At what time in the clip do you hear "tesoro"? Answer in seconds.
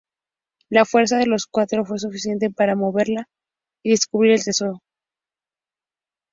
4.43-4.79